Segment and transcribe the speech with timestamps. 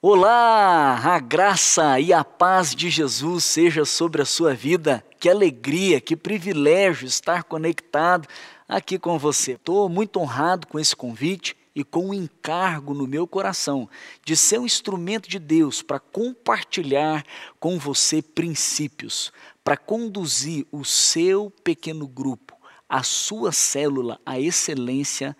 [0.00, 5.04] Olá, a graça e a paz de Jesus seja sobre a sua vida.
[5.18, 8.28] Que alegria, que privilégio estar conectado
[8.68, 9.54] aqui com você.
[9.54, 13.90] Estou muito honrado com esse convite e com o um encargo no meu coração
[14.24, 17.24] de ser um instrumento de Deus para compartilhar
[17.58, 19.32] com você princípios,
[19.64, 22.56] para conduzir o seu pequeno grupo,
[22.88, 25.36] a sua célula, à excelência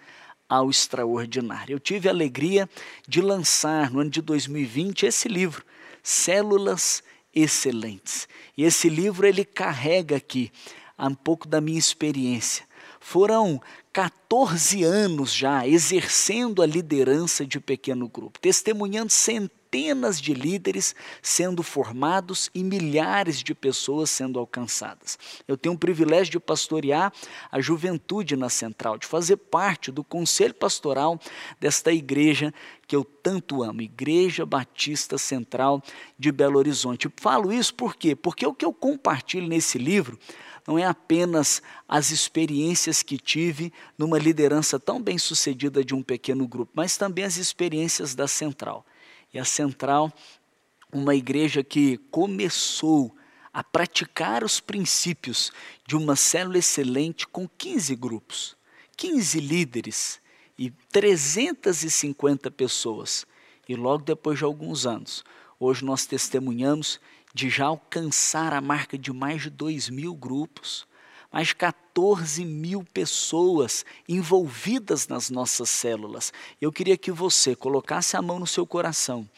[0.49, 1.75] ao extraordinário.
[1.75, 2.69] Eu tive a alegria
[3.07, 5.65] de lançar no ano de 2020 esse livro,
[6.03, 7.03] Células
[7.35, 8.27] Excelentes.
[8.57, 10.51] E esse livro ele carrega aqui
[10.99, 12.67] um pouco da minha experiência.
[12.99, 13.61] Foram
[13.93, 21.63] 14 anos já exercendo a liderança de pequeno grupo, testemunhando centenas centenas de líderes sendo
[21.63, 25.19] formados e milhares de pessoas sendo alcançadas.
[25.47, 27.13] Eu tenho o privilégio de pastorear
[27.53, 31.21] a juventude na Central, de fazer parte do conselho pastoral
[31.61, 32.53] desta igreja
[32.87, 35.83] que eu tanto amo, Igreja Batista Central
[36.19, 37.13] de Belo Horizonte.
[37.17, 38.17] Falo isso por quê?
[38.17, 40.19] Porque o que eu compartilho nesse livro
[40.67, 46.47] não é apenas as experiências que tive numa liderança tão bem sucedida de um pequeno
[46.49, 48.85] grupo, mas também as experiências da Central
[49.33, 50.13] e a Central,
[50.93, 53.15] uma igreja que começou
[53.53, 55.53] a praticar os princípios
[55.87, 58.57] de uma célula excelente com 15 grupos,
[58.97, 60.21] 15 líderes
[60.59, 63.27] e 350 pessoas.
[63.69, 65.25] E logo depois de alguns anos,
[65.61, 67.01] hoje nós testemunhamos
[67.35, 70.88] de já alcançar a marca de mais de 2 mil grupos
[71.33, 76.33] mais 14 mil pessoas envolvidas nas nossas células.
[76.61, 79.29] Eu queria que você colocasse a mão no seu coração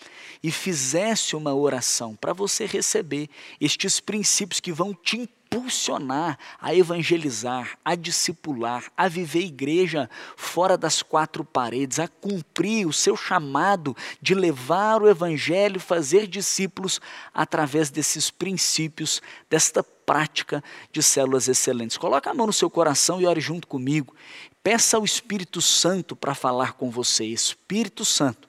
[0.42, 3.28] e fizesse uma oração para você receber
[3.60, 11.02] estes princípios que vão te impulsionar a evangelizar, a discipular, a viver igreja fora das
[11.02, 17.00] quatro paredes, a cumprir o seu chamado de levar o evangelho, fazer discípulos
[17.34, 19.20] através desses princípios,
[19.50, 21.96] desta prática de células excelentes.
[21.96, 24.14] Coloque a mão no seu coração e ore junto comigo.
[24.62, 27.24] Peça ao Espírito Santo para falar com você.
[27.24, 28.48] Espírito Santo,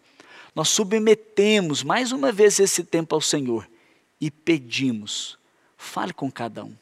[0.54, 3.68] nós submetemos mais uma vez esse tempo ao Senhor
[4.20, 5.40] e pedimos,
[5.76, 6.81] fale com cada um.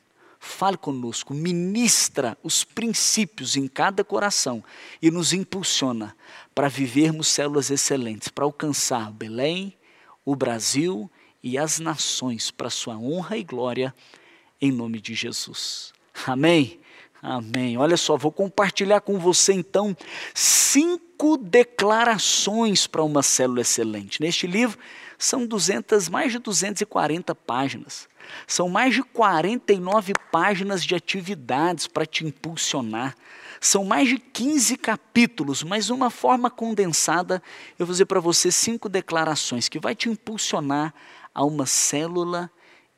[0.50, 4.64] Fale conosco, ministra os princípios em cada coração
[5.00, 6.16] e nos impulsiona
[6.56, 9.78] para vivermos células excelentes, para alcançar Belém,
[10.26, 11.10] o Brasil
[11.42, 13.94] e as nações para sua honra e glória
[14.60, 15.94] em nome de Jesus.
[16.26, 16.80] Amém?
[17.22, 17.78] Amém.
[17.78, 19.96] Olha só, vou compartilhar com você então
[20.34, 24.20] cinco declarações para uma célula excelente.
[24.20, 24.78] Neste livro
[25.20, 28.08] são 200, mais de 240 páginas.
[28.48, 33.14] São mais de 49 páginas de atividades para te impulsionar.
[33.60, 37.44] São mais de 15 capítulos, mas uma forma condensada,
[37.78, 40.94] eu vou dizer para você cinco declarações que vai te impulsionar
[41.36, 42.50] a uma célula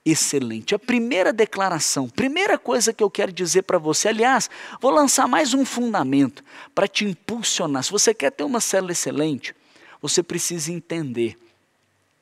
[0.06, 0.76] excelente.
[0.76, 4.48] A primeira declaração, primeira coisa que eu quero dizer para você, aliás,
[4.80, 6.44] vou lançar mais um fundamento
[6.76, 7.84] para te impulsionar.
[7.84, 9.56] Se você quer ter uma célula excelente,
[10.00, 11.41] você precisa entender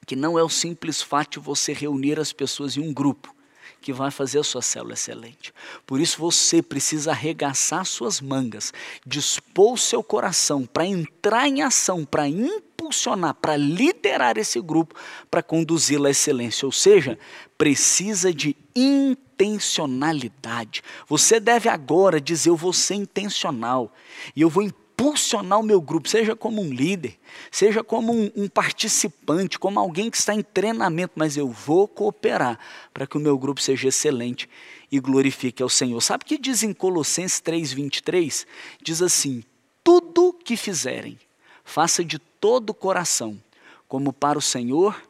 [0.09, 3.31] que não é o simples fato de você reunir as pessoas em um grupo
[3.79, 5.53] que vai fazer a sua célula excelente.
[5.85, 8.73] Por isso você precisa arregaçar suas mangas,
[9.05, 14.95] dispor o seu coração para entrar em ação, para impulsionar, para liderar esse grupo,
[15.29, 16.65] para conduzi-lo à excelência.
[16.65, 17.19] Ou seja,
[17.55, 20.81] precisa de intencionalidade.
[21.07, 23.93] Você deve agora dizer: Eu vou ser intencional
[24.35, 24.63] e eu vou
[24.99, 27.17] impulsionar o meu grupo, seja como um líder,
[27.49, 32.59] seja como um, um, participante, como alguém que está em treinamento, mas eu vou cooperar
[32.93, 34.49] para que o meu grupo seja excelente
[34.91, 36.01] e glorifique ao Senhor.
[36.01, 38.45] Sabe o que diz em Colossenses 3,23?
[38.83, 39.41] Diz assim:
[39.81, 41.17] tudo que fizerem,
[41.63, 43.41] faça de todo o coração,
[43.87, 45.01] como para o Senhor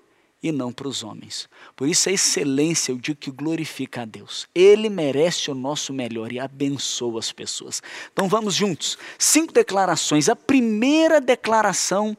[0.41, 1.49] e não para os homens.
[1.75, 4.47] Por isso a excelência, eu digo que glorifica a Deus.
[4.55, 7.81] Ele merece o nosso melhor e abençoa as pessoas.
[8.11, 8.97] Então vamos juntos.
[9.17, 10.29] Cinco declarações.
[10.29, 12.17] A primeira declaração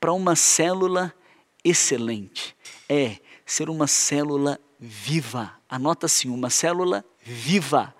[0.00, 1.14] para uma célula
[1.62, 2.56] excelente
[2.88, 5.52] é ser uma célula viva.
[5.68, 7.94] Anota assim, uma célula viva,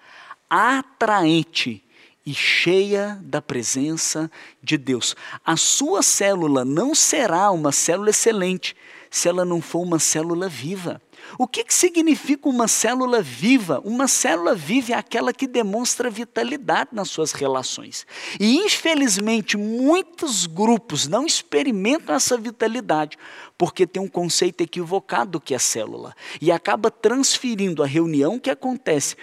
[0.48, 1.84] atraente
[2.24, 4.30] e cheia da presença
[4.62, 5.14] de Deus.
[5.44, 8.74] A sua célula não será uma célula excelente
[9.10, 11.00] se ela não for uma célula viva.
[11.38, 13.80] O que, que significa uma célula viva?
[13.84, 18.06] Uma célula viva é aquela que demonstra vitalidade nas suas relações.
[18.38, 23.18] E, infelizmente, muitos grupos não experimentam essa vitalidade
[23.56, 28.50] porque tem um conceito equivocado do que é célula e acaba transferindo a reunião que
[28.50, 29.16] acontece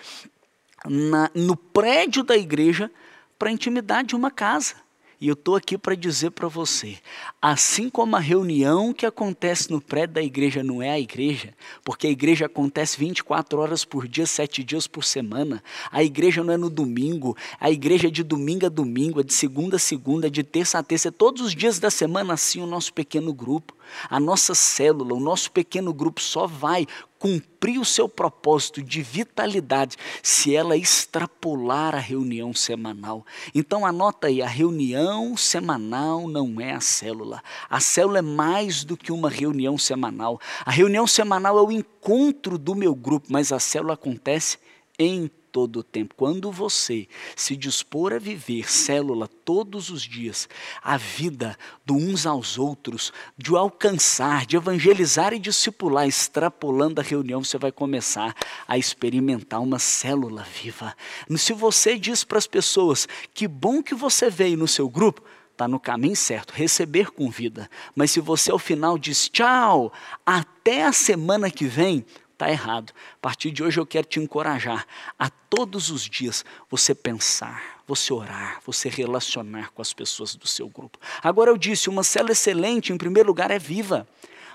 [0.85, 2.91] na, no prédio da igreja
[3.39, 4.84] para a intimidade de uma casa.
[5.19, 6.97] E eu estou aqui para dizer para você:
[7.41, 11.53] assim como a reunião que acontece no prédio da igreja não é a igreja,
[11.83, 16.53] porque a igreja acontece 24 horas por dia, 7 dias por semana, a igreja não
[16.53, 20.27] é no domingo, a igreja é de domingo a domingo, é de segunda a segunda,
[20.27, 23.33] é de terça a terça, é todos os dias da semana assim o nosso pequeno
[23.33, 23.73] grupo.
[24.09, 26.87] A nossa célula, o nosso pequeno grupo só vai
[27.17, 33.25] cumprir o seu propósito de vitalidade se ela extrapolar a reunião semanal.
[33.53, 37.41] Então anota aí, a reunião semanal não é a célula.
[37.69, 40.39] A célula é mais do que uma reunião semanal.
[40.63, 44.59] A reunião semanal é o encontro do meu grupo, mas a célula acontece
[44.99, 46.13] em todo o tempo.
[46.17, 50.49] Quando você se dispor a viver célula todos os dias,
[50.83, 57.41] a vida do uns aos outros, de alcançar, de evangelizar e discipular, extrapolando a reunião,
[57.41, 58.35] você vai começar
[58.67, 60.93] a experimentar uma célula viva.
[61.37, 65.23] Se você diz para as pessoas que bom que você veio no seu grupo,
[65.53, 67.69] está no caminho certo, receber com vida.
[67.95, 69.93] Mas se você ao final diz tchau,
[70.25, 72.05] até a semana que vem,
[72.35, 72.91] Está errado.
[73.13, 74.85] A partir de hoje eu quero te encorajar
[75.17, 80.67] a todos os dias você pensar, você orar, você relacionar com as pessoas do seu
[80.67, 80.99] grupo.
[81.23, 84.05] Agora eu disse, uma célula excelente, em primeiro lugar, é viva,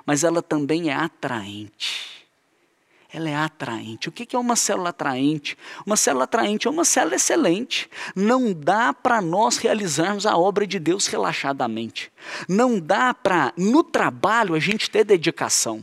[0.04, 2.28] mas ela também é atraente.
[3.10, 4.10] Ela é atraente.
[4.10, 5.56] O que é uma célula atraente?
[5.86, 7.88] Uma célula atraente é uma célula excelente.
[8.14, 12.12] Não dá para nós realizarmos a obra de Deus relaxadamente.
[12.46, 15.82] Não dá para, no trabalho, a gente ter dedicação.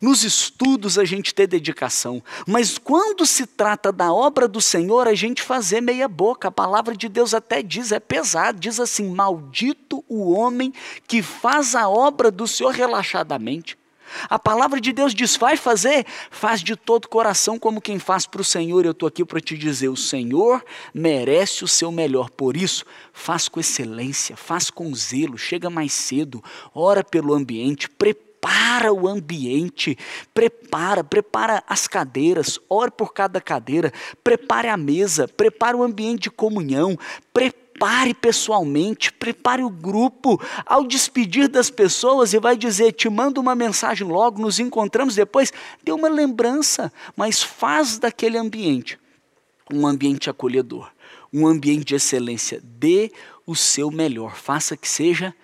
[0.00, 5.14] Nos estudos a gente ter dedicação, mas quando se trata da obra do Senhor, a
[5.14, 6.48] gente fazer meia boca.
[6.48, 10.72] A palavra de Deus até diz, é pesado, diz assim: Maldito o homem
[11.06, 13.78] que faz a obra do Senhor relaxadamente.
[14.28, 18.40] A palavra de Deus diz: vai fazer, faz de todo coração como quem faz para
[18.40, 18.84] o Senhor.
[18.84, 22.30] Eu estou aqui para te dizer: o Senhor merece o seu melhor.
[22.30, 26.42] Por isso, faz com excelência, faz com zelo, chega mais cedo,
[26.74, 29.98] ora pelo ambiente, prepara prepara o ambiente,
[30.32, 36.30] prepara, prepara as cadeiras, ore por cada cadeira, prepare a mesa, prepare o ambiente de
[36.30, 36.96] comunhão,
[37.32, 40.40] prepare pessoalmente, prepare o grupo.
[40.64, 45.52] Ao despedir das pessoas e vai dizer: Te mando uma mensagem logo, nos encontramos depois.
[45.82, 48.96] Dê uma lembrança, mas faz daquele ambiente
[49.72, 50.88] um ambiente acolhedor,
[51.32, 52.60] um ambiente de excelência.
[52.62, 53.10] Dê
[53.44, 55.34] o seu melhor, faça que seja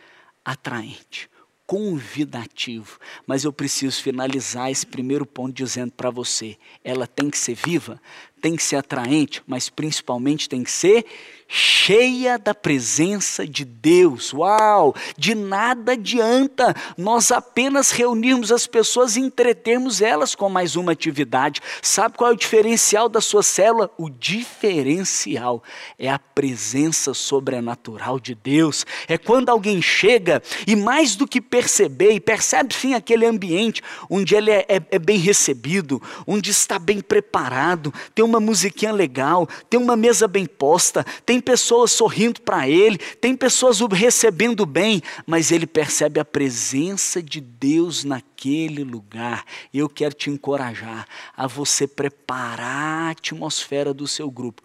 [0.45, 1.32] atraente
[1.73, 2.99] convidativo.
[3.27, 7.99] Mas eu preciso finalizar esse primeiro ponto dizendo para você: ela tem que ser viva,
[8.43, 11.07] tem que ser atraente, mas principalmente tem que ser
[11.55, 14.33] cheia da presença de Deus.
[14.33, 14.95] Uau!
[15.19, 21.61] De nada adianta nós apenas reunirmos as pessoas e entretermos elas com mais uma atividade.
[21.83, 23.91] Sabe qual é o diferencial da sua célula?
[23.99, 25.63] O diferencial
[25.99, 28.87] é a presença sobrenatural de Deus.
[29.07, 34.35] É quando alguém chega e mais do que perceber, e percebe sim aquele ambiente onde
[34.35, 39.79] ele é, é, é bem recebido, onde está bem preparado, tem uma musiquinha legal, tem
[39.79, 45.51] uma mesa bem posta, tem pessoas sorrindo para ele, tem pessoas o recebendo bem, mas
[45.51, 49.45] ele percebe a presença de Deus naquele lugar.
[49.73, 51.07] Eu quero te encorajar
[51.37, 54.63] a você preparar a atmosfera do seu grupo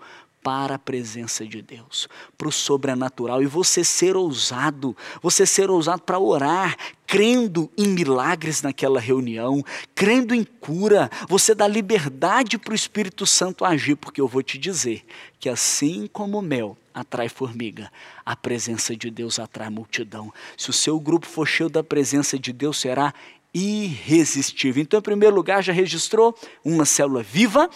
[0.47, 2.07] para a presença de Deus,
[2.37, 8.61] para o sobrenatural, e você ser ousado, você ser ousado para orar, crendo em milagres
[8.61, 9.61] naquela reunião,
[9.93, 14.57] crendo em cura, você dá liberdade para o Espírito Santo agir, porque eu vou te
[14.57, 15.03] dizer
[15.37, 17.91] que assim como o mel atrai formiga,
[18.25, 20.33] a presença de Deus atrai multidão.
[20.55, 23.13] Se o seu grupo for cheio da presença de Deus, será
[23.53, 24.81] irresistível.
[24.81, 26.33] Então, em primeiro lugar, já registrou
[26.63, 27.69] uma célula viva,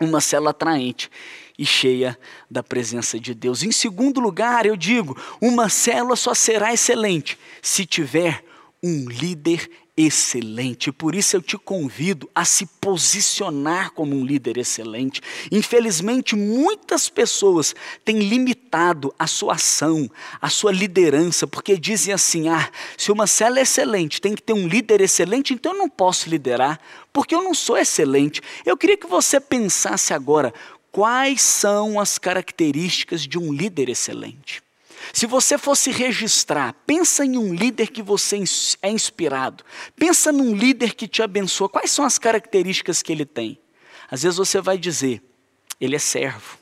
[0.00, 1.10] uma célula atraente
[1.58, 2.18] e cheia
[2.50, 3.62] da presença de Deus.
[3.62, 8.44] Em segundo lugar, eu digo, uma célula só será excelente se tiver
[8.82, 10.92] um líder excelente.
[10.92, 15.22] Por isso eu te convido a se posicionar como um líder excelente.
[15.50, 20.10] Infelizmente, muitas pessoas têm limitado a sua ação,
[20.40, 24.52] a sua liderança, porque dizem assim: ah, se uma célula é excelente, tem que ter
[24.52, 26.78] um líder excelente, então eu não posso liderar,
[27.12, 28.42] porque eu não sou excelente.
[28.66, 30.52] Eu queria que você pensasse agora
[30.96, 34.62] quais são as características de um líder excelente.
[35.12, 38.42] Se você fosse registrar, pensa em um líder que você
[38.80, 39.62] é inspirado.
[39.94, 41.68] Pensa num líder que te abençoa.
[41.68, 43.58] Quais são as características que ele tem?
[44.10, 45.22] Às vezes você vai dizer,
[45.78, 46.56] ele é servo.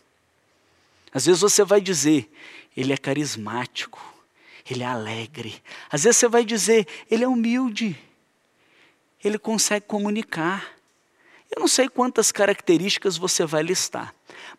[1.12, 2.28] Às vezes você vai dizer,
[2.76, 4.02] ele é carismático.
[4.68, 5.62] Ele é alegre.
[5.88, 7.96] Às vezes você vai dizer, ele é humilde.
[9.22, 10.74] Ele consegue comunicar.
[11.54, 14.12] Eu não sei quantas características você vai listar,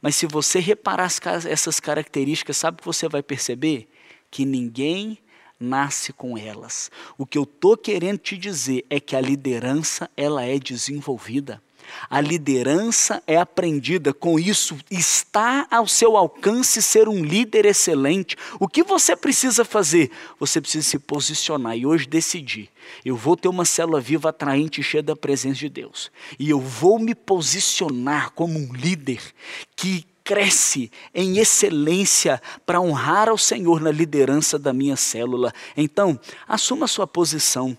[0.05, 1.09] mas se você reparar
[1.49, 3.89] essas características, sabe o que você vai perceber?
[4.35, 5.17] que ninguém
[5.57, 6.91] nasce com elas.
[7.17, 11.63] O que eu estou querendo te dizer é que a liderança ela é desenvolvida.
[12.09, 18.35] A liderança é aprendida, com isso está ao seu alcance ser um líder excelente.
[18.59, 20.11] O que você precisa fazer?
[20.39, 22.69] Você precisa se posicionar e hoje decidir.
[23.03, 26.11] Eu vou ter uma célula viva atraente e cheia da presença de Deus.
[26.37, 29.21] E eu vou me posicionar como um líder
[29.75, 35.53] que cresce em excelência para honrar ao Senhor na liderança da minha célula.
[35.77, 37.77] Então, assuma sua posição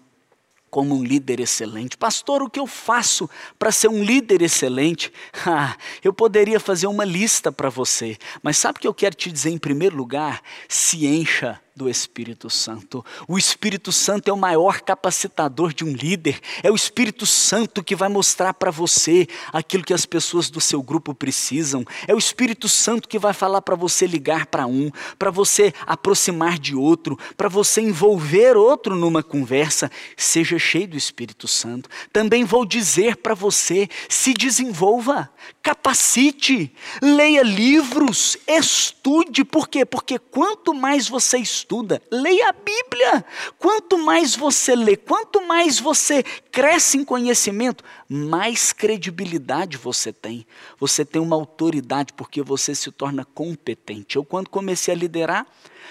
[0.77, 1.97] como um líder excelente.
[1.97, 5.11] Pastor, o que eu faço para ser um líder excelente?
[5.49, 9.31] Ah, eu poderia fazer uma lista para você, mas sabe o que eu quero te
[9.31, 10.43] dizer em primeiro lugar?
[10.69, 13.05] Se encha do Espírito Santo.
[13.29, 16.41] O Espírito Santo é o maior capacitador de um líder.
[16.63, 20.83] É o Espírito Santo que vai mostrar para você aquilo que as pessoas do seu
[20.83, 21.85] grupo precisam.
[22.09, 26.59] É o Espírito Santo que vai falar para você ligar para um, para você aproximar
[26.59, 29.91] de outro, para você envolver outro numa conversa.
[30.17, 31.91] Seja cheio do Espírito Santo.
[32.11, 35.29] Também vou dizer para você: se desenvolva,
[35.63, 39.45] capacite, leia livros, estude.
[39.45, 39.85] Por quê?
[39.85, 43.25] Porque quanto mais você estuda, estuda, leia a Bíblia.
[43.59, 50.47] Quanto mais você lê, quanto mais você cresce em conhecimento, mais credibilidade você tem.
[50.79, 54.15] Você tem uma autoridade porque você se torna competente.
[54.15, 55.45] Eu, quando comecei a liderar,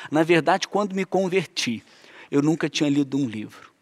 [0.09, 1.83] na verdade, quando me converti,
[2.31, 3.74] eu nunca tinha lido um livro.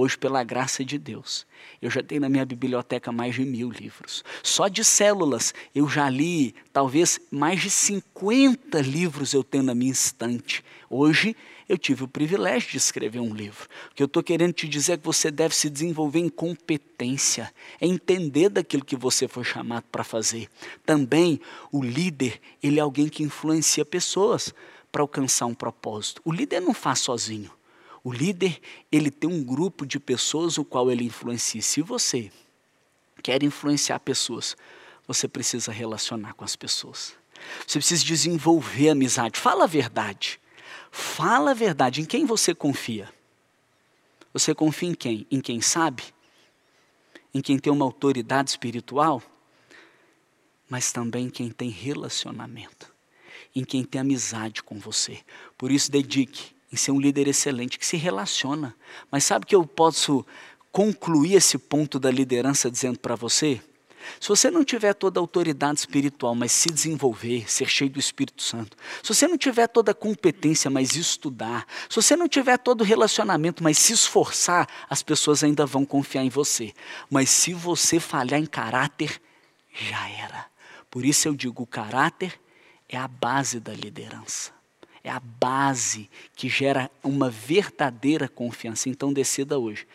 [0.00, 1.44] Hoje, pela graça de Deus,
[1.82, 4.22] eu já tenho na minha biblioteca mais de mil livros.
[4.44, 9.90] Só de células, eu já li talvez mais de 50 livros eu tenho na minha
[9.90, 10.64] estante.
[10.88, 11.34] Hoje,
[11.68, 13.68] eu tive o privilégio de escrever um livro.
[13.90, 17.52] O que eu estou querendo te dizer é que você deve se desenvolver em competência,
[17.80, 20.48] é entender daquilo que você foi chamado para fazer.
[20.86, 21.40] Também,
[21.72, 24.54] o líder, ele é alguém que influencia pessoas
[24.92, 26.22] para alcançar um propósito.
[26.24, 27.57] O líder não faz sozinho.
[28.02, 31.60] O líder, ele tem um grupo de pessoas o qual ele influencia.
[31.60, 32.30] Se você
[33.22, 34.56] quer influenciar pessoas,
[35.06, 37.16] você precisa relacionar com as pessoas.
[37.66, 39.38] Você precisa desenvolver amizade.
[39.38, 40.40] Fala a verdade.
[40.90, 42.00] Fala a verdade.
[42.00, 43.12] Em quem você confia?
[44.32, 45.26] Você confia em quem?
[45.30, 46.02] Em quem sabe?
[47.32, 49.22] Em quem tem uma autoridade espiritual?
[50.68, 52.92] Mas também em quem tem relacionamento.
[53.54, 55.20] Em quem tem amizade com você.
[55.56, 58.74] Por isso, dedique em ser um líder excelente que se relaciona.
[59.10, 60.24] Mas sabe que eu posso
[60.70, 63.60] concluir esse ponto da liderança dizendo para você?
[64.20, 68.42] Se você não tiver toda a autoridade espiritual, mas se desenvolver, ser cheio do Espírito
[68.42, 72.80] Santo, se você não tiver toda a competência, mas estudar, se você não tiver todo
[72.80, 76.72] o relacionamento, mas se esforçar, as pessoas ainda vão confiar em você.
[77.10, 79.20] Mas se você falhar em caráter,
[79.72, 80.46] já era.
[80.90, 82.40] Por isso eu digo: o caráter
[82.88, 84.57] é a base da liderança
[85.08, 88.88] é a base que gera uma verdadeira confiança.
[88.88, 89.86] Então, decida hoje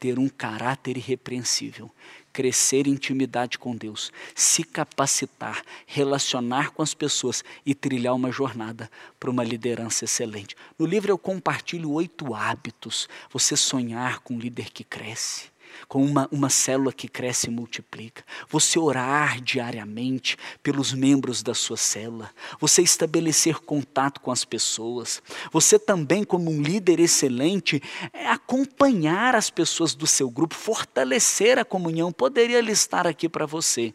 [0.00, 1.88] ter um caráter irrepreensível,
[2.32, 8.90] crescer em intimidade com Deus, se capacitar, relacionar com as pessoas e trilhar uma jornada
[9.20, 10.56] para uma liderança excelente.
[10.76, 13.08] No livro eu compartilho oito hábitos.
[13.30, 15.51] Você sonhar com um líder que cresce
[15.92, 18.24] com uma, uma célula que cresce e multiplica.
[18.48, 22.30] Você orar diariamente pelos membros da sua célula.
[22.58, 25.22] Você estabelecer contato com as pessoas.
[25.52, 31.64] Você também, como um líder excelente, é acompanhar as pessoas do seu grupo, fortalecer a
[31.64, 32.10] comunhão.
[32.10, 33.92] Poderia listar aqui para você.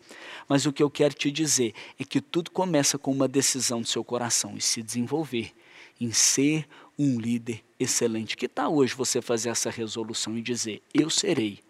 [0.48, 3.88] Mas o que eu quero te dizer é que tudo começa com uma decisão do
[3.88, 5.52] seu coração e se desenvolver
[6.00, 8.38] em ser um líder excelente.
[8.38, 11.66] Que tal hoje você fazer essa resolução e dizer: Eu serei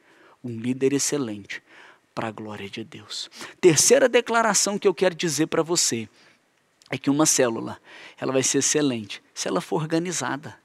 [0.47, 1.61] um líder excelente
[2.15, 3.29] para a glória de Deus.
[3.61, 6.09] Terceira declaração que eu quero dizer para você
[6.89, 7.79] é que uma célula,
[8.17, 10.57] ela vai ser excelente se ela for organizada,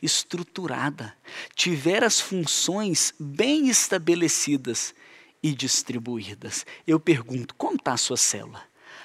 [0.00, 1.14] estruturada,
[1.54, 4.94] tiver as funções bem estabelecidas
[5.42, 6.64] e distribuídas.
[6.86, 8.62] Eu pergunto, como está a sua célula?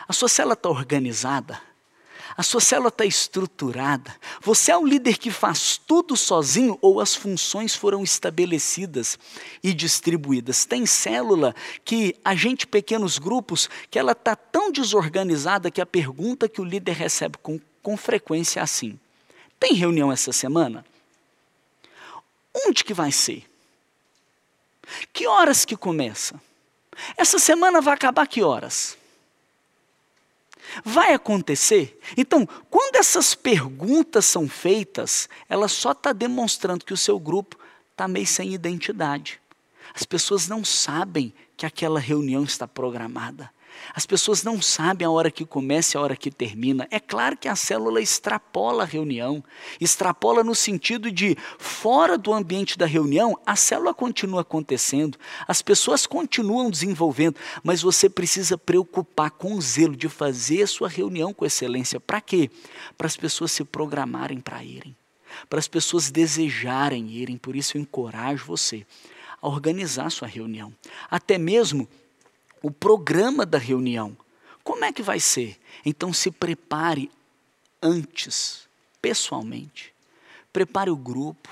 [0.07, 1.68] A sua célula está organizada?
[2.37, 4.15] A sua célula está estruturada.
[4.41, 9.17] Você é um líder que faz tudo sozinho ou as funções foram estabelecidas
[9.63, 10.65] e distribuídas?
[10.65, 16.47] Tem célula que a gente, pequenos grupos, que ela está tão desorganizada que a pergunta
[16.47, 18.99] que o líder recebe com, com frequência é assim:
[19.59, 20.85] tem reunião essa semana?
[22.65, 23.43] Onde que vai ser?
[25.13, 26.39] Que horas que começa?
[27.17, 28.97] Essa semana vai acabar que horas?
[30.83, 31.99] Vai acontecer?
[32.15, 37.57] Então, quando essas perguntas são feitas, ela só está demonstrando que o seu grupo
[37.91, 39.39] está meio sem identidade.
[39.93, 43.49] As pessoas não sabem que aquela reunião está programada.
[43.93, 46.87] As pessoas não sabem a hora que começa e a hora que termina.
[46.91, 49.43] É claro que a célula extrapola a reunião,
[49.79, 55.17] extrapola no sentido de fora do ambiente da reunião, a célula continua acontecendo,
[55.47, 61.33] as pessoas continuam desenvolvendo, mas você precisa preocupar com zelo de fazer a sua reunião
[61.33, 61.99] com excelência.
[61.99, 62.49] Para quê?
[62.97, 64.95] Para as pessoas se programarem para irem,
[65.49, 67.37] para as pessoas desejarem irem.
[67.37, 68.85] Por isso eu encorajo você
[69.41, 70.73] a organizar a sua reunião,
[71.09, 71.87] até mesmo
[72.61, 74.17] o programa da reunião.
[74.63, 75.57] Como é que vai ser?
[75.85, 77.09] Então se prepare
[77.81, 78.67] antes,
[79.01, 79.93] pessoalmente.
[80.51, 81.49] Prepare o grupo.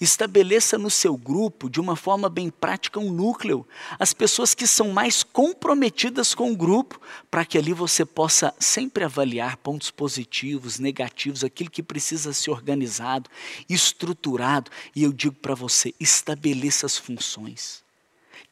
[0.00, 3.66] Estabeleça no seu grupo, de uma forma bem prática, um núcleo.
[3.98, 9.04] As pessoas que são mais comprometidas com o grupo, para que ali você possa sempre
[9.04, 13.30] avaliar pontos positivos, negativos, aquilo que precisa ser organizado,
[13.68, 14.70] estruturado.
[14.96, 17.83] E eu digo para você: estabeleça as funções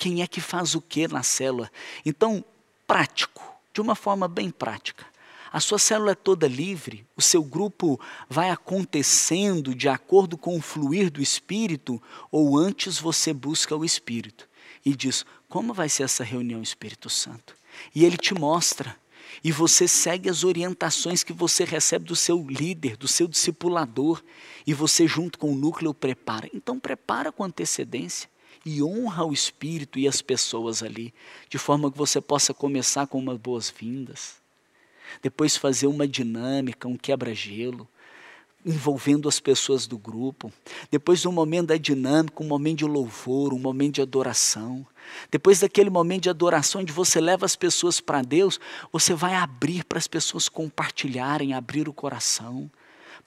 [0.03, 1.71] quem é que faz o que na célula.
[2.05, 2.45] Então,
[2.89, 3.41] prático,
[3.73, 5.07] de uma forma bem prática.
[5.53, 10.61] A sua célula é toda livre, o seu grupo vai acontecendo de acordo com o
[10.61, 14.49] fluir do Espírito, ou antes você busca o Espírito
[14.85, 17.55] e diz: como vai ser essa reunião, Espírito Santo?
[17.95, 19.01] E ele te mostra.
[19.45, 24.21] E você segue as orientações que você recebe do seu líder, do seu discipulador,
[24.67, 26.51] e você, junto com o núcleo, prepara.
[26.53, 28.29] Então, prepara com antecedência
[28.65, 31.13] e honra o Espírito e as pessoas ali,
[31.49, 34.37] de forma que você possa começar com umas boas-vindas,
[35.21, 37.89] depois fazer uma dinâmica, um quebra-gelo,
[38.65, 40.53] envolvendo as pessoas do grupo,
[40.91, 44.87] depois um momento da dinâmica, um momento de louvor, um momento de adoração.
[45.31, 48.61] Depois daquele momento de adoração onde você leva as pessoas para Deus,
[48.93, 52.71] você vai abrir para as pessoas compartilharem, abrir o coração,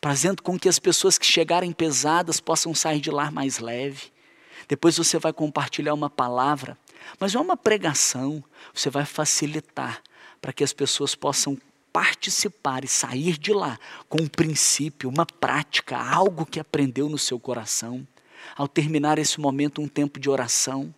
[0.01, 4.14] fazendo com que as pessoas que chegarem pesadas possam sair de lá mais leve.
[4.67, 6.77] Depois você vai compartilhar uma palavra,
[7.19, 8.43] mas não é uma pregação.
[8.73, 10.01] Você vai facilitar
[10.41, 11.57] para que as pessoas possam
[11.91, 13.79] participar e sair de lá
[14.09, 18.05] com um princípio, uma prática, algo que aprendeu no seu coração.
[18.55, 20.93] Ao terminar esse momento, um tempo de oração,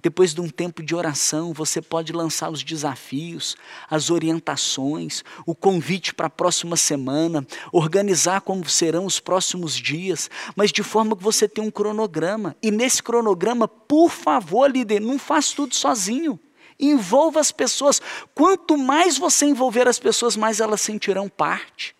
[0.00, 3.56] depois de um tempo de oração, você pode lançar os desafios,
[3.90, 10.70] as orientações, o convite para a próxima semana, organizar como serão os próximos dias, mas
[10.70, 12.56] de forma que você tenha um cronograma.
[12.62, 16.38] E nesse cronograma, por favor, líder, não faça tudo sozinho.
[16.78, 18.00] Envolva as pessoas.
[18.34, 21.94] Quanto mais você envolver as pessoas, mais elas sentirão parte.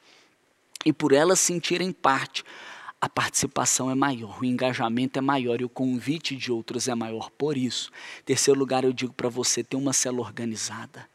[0.85, 2.45] E por elas sentirem parte,
[3.03, 7.31] a participação é maior, o engajamento é maior e o convite de outros é maior.
[7.31, 7.91] Por isso,
[8.25, 11.11] terceiro lugar, eu digo para você: ter uma célula organizada,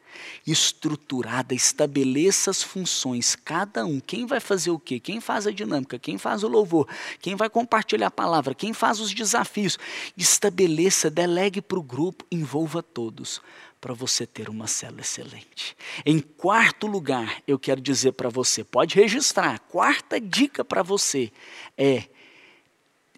[0.45, 4.01] estruturada, estabeleça as funções, cada um.
[4.01, 4.99] Quem vai fazer o quê?
[4.99, 5.97] Quem faz a dinâmica?
[5.97, 6.89] Quem faz o louvor?
[7.21, 8.53] Quem vai compartilhar a palavra?
[8.53, 9.79] Quem faz os desafios?
[10.17, 13.39] Estabeleça, delegue para o grupo, envolva todos
[13.79, 15.75] para você ter uma célula excelente.
[16.05, 21.31] Em quarto lugar, eu quero dizer para você, pode registrar, quarta dica para você
[21.77, 22.03] é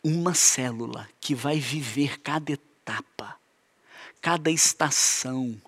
[0.03, 3.37] uma célula que vai viver cada etapa,
[4.21, 5.59] cada estação,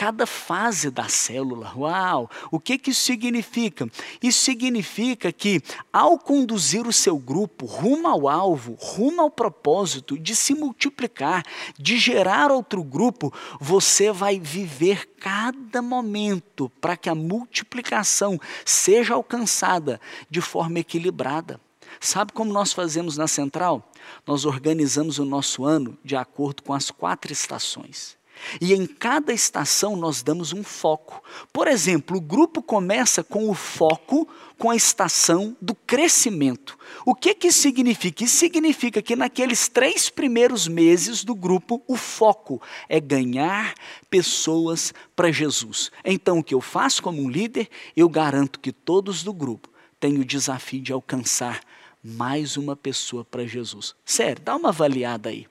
[0.00, 1.74] cada fase da célula.
[1.76, 2.30] Uau!
[2.50, 3.86] O que, que isso significa?
[4.22, 5.60] Isso significa que,
[5.92, 11.44] ao conduzir o seu grupo rumo ao alvo, rumo ao propósito de se multiplicar,
[11.78, 20.00] de gerar outro grupo, você vai viver cada momento para que a multiplicação seja alcançada
[20.30, 21.60] de forma equilibrada.
[22.00, 23.92] Sabe como nós fazemos na central?
[24.26, 28.18] Nós organizamos o nosso ano de acordo com as quatro estações.
[28.60, 31.22] E em cada estação nós damos um foco.
[31.52, 36.78] Por exemplo, o grupo começa com o foco com a estação do crescimento.
[37.06, 38.24] O que, que isso significa?
[38.24, 43.74] Isso significa que naqueles três primeiros meses do grupo, o foco é ganhar
[44.10, 45.90] pessoas para Jesus.
[46.04, 50.18] Então, o que eu faço como um líder, eu garanto que todos do grupo têm
[50.18, 51.60] o desafio de alcançar
[52.04, 53.94] mais uma pessoa para Jesus.
[54.04, 55.46] Sério, dá uma avaliada aí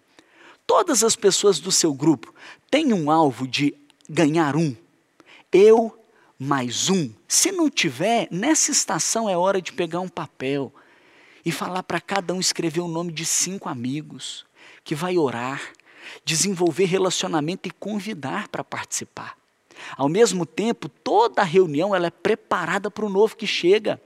[0.69, 2.32] todas as pessoas do seu grupo
[2.69, 3.73] têm um alvo de
[4.08, 4.75] ganhar um,
[5.51, 5.99] eu
[6.38, 7.12] mais um.
[7.27, 10.71] Se não tiver, nessa estação é hora de pegar um papel
[11.43, 14.45] e falar para cada um escrever o nome de cinco amigos
[14.84, 15.60] que vai orar,
[16.23, 19.36] desenvolver relacionamento e convidar para participar.
[19.97, 23.99] Ao mesmo tempo, toda a reunião ela é preparada para o novo que chega.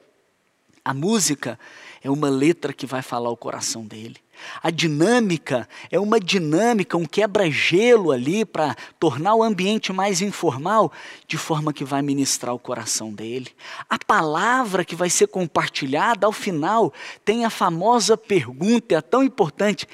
[0.85, 1.57] A música
[2.03, 4.17] é uma letra que vai falar o coração dele.
[4.61, 10.91] A dinâmica é uma dinâmica, um quebra-gelo ali para tornar o ambiente mais informal,
[11.25, 13.51] de forma que vai ministrar o coração dele.
[13.89, 16.91] A palavra que vai ser compartilhada, ao final,
[17.23, 19.87] tem a famosa pergunta, é tão importante: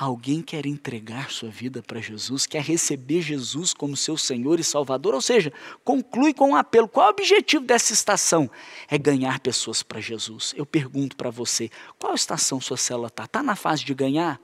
[0.00, 5.12] Alguém quer entregar sua vida para Jesus, quer receber Jesus como seu Senhor e Salvador,
[5.12, 5.52] ou seja,
[5.84, 6.88] conclui com um apelo.
[6.88, 8.50] Qual é o objetivo dessa estação?
[8.88, 10.54] É ganhar pessoas para Jesus.
[10.56, 13.24] Eu pergunto para você, qual estação sua célula está?
[13.24, 14.40] Está na fase de ganhar?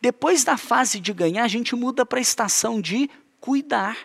[0.00, 3.98] Depois da fase de ganhar, a gente muda para a estação de cuidar.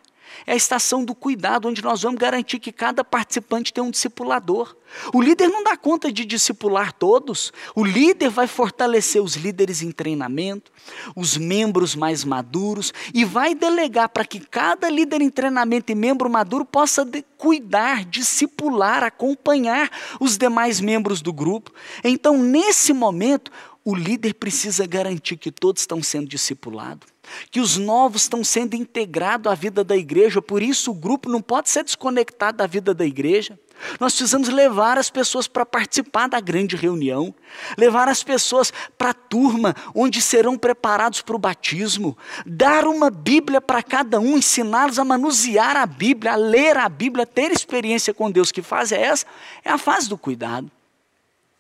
[0.46, 4.76] É a estação do cuidado, onde nós vamos garantir que cada participante tem um discipulador.
[5.14, 7.54] O líder não dá conta de discipular todos.
[7.76, 10.72] O líder vai fortalecer os líderes em treinamento,
[11.16, 16.30] os membros mais maduros, e vai delegar para que cada líder em treinamento e membro
[16.30, 19.90] maduro possa cuidar, discipular, acompanhar
[20.20, 21.72] os demais membros do grupo.
[22.04, 23.52] Então, nesse momento,
[23.86, 27.08] o líder precisa garantir que todos estão sendo discipulados
[27.52, 31.42] que os novos estão sendo integrados à vida da igreja, por isso o grupo não
[31.42, 33.58] pode ser desconectado da vida da igreja.
[34.00, 37.34] Nós precisamos levar as pessoas para participar da grande reunião,
[37.78, 43.62] levar as pessoas para a turma onde serão preparados para o batismo, dar uma Bíblia
[43.62, 48.30] para cada um, ensiná-los a manusear a Bíblia, a ler a Bíblia, ter experiência com
[48.30, 48.52] Deus.
[48.52, 49.26] Que fase é essa?
[49.64, 50.70] É a fase do cuidado.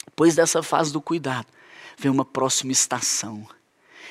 [0.05, 1.47] Depois dessa fase do cuidado,
[1.97, 3.47] vem uma próxima estação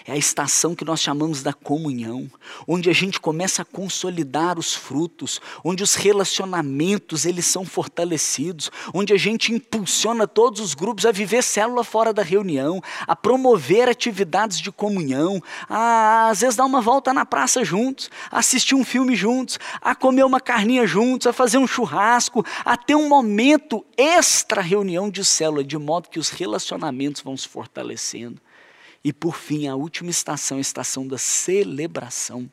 [0.09, 2.31] é a estação que nós chamamos da comunhão,
[2.67, 9.13] onde a gente começa a consolidar os frutos, onde os relacionamentos eles são fortalecidos, onde
[9.13, 14.59] a gente impulsiona todos os grupos a viver célula fora da reunião, a promover atividades
[14.59, 19.15] de comunhão, a às vezes dar uma volta na praça juntos, a assistir um filme
[19.15, 24.63] juntos, a comer uma carninha juntos, a fazer um churrasco, a ter um momento extra
[24.63, 28.41] reunião de célula, de modo que os relacionamentos vão se fortalecendo.
[29.05, 32.51] E por fim, a última estação, a estação da celebração,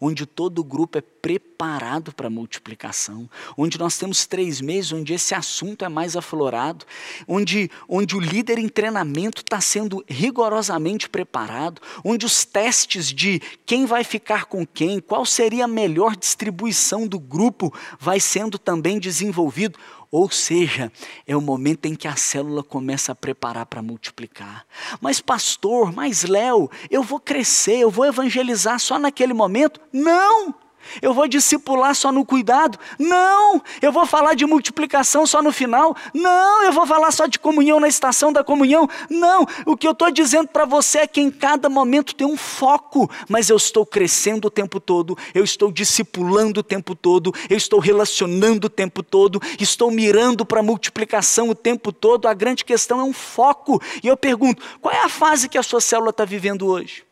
[0.00, 5.12] onde todo o grupo é preparado para a multiplicação, onde nós temos três meses, onde
[5.12, 6.86] esse assunto é mais aflorado,
[7.26, 13.84] onde, onde o líder em treinamento está sendo rigorosamente preparado, onde os testes de quem
[13.84, 19.78] vai ficar com quem, qual seria a melhor distribuição do grupo, vai sendo também desenvolvido,
[20.10, 20.90] ou seja,
[21.26, 24.64] é o momento em que a célula começa a preparar para multiplicar.
[25.00, 29.80] Mas, pastor, mas Léo, eu vou crescer, eu vou evangelizar só naquele momento?
[29.92, 30.67] Não!
[31.02, 32.78] Eu vou discipular só no cuidado?
[32.98, 33.62] Não!
[33.80, 35.96] Eu vou falar de multiplicação só no final?
[36.14, 36.64] Não!
[36.64, 38.88] Eu vou falar só de comunhão na estação da comunhão?
[39.08, 39.46] Não!
[39.66, 43.10] O que eu estou dizendo para você é que em cada momento tem um foco,
[43.28, 47.78] mas eu estou crescendo o tempo todo, eu estou discipulando o tempo todo, eu estou
[47.78, 52.26] relacionando o tempo todo, estou mirando para a multiplicação o tempo todo.
[52.26, 53.80] A grande questão é um foco.
[54.02, 57.04] E eu pergunto: qual é a fase que a sua célula está vivendo hoje?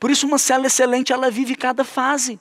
[0.00, 2.40] Por isso, uma célula excelente, ela vive cada fase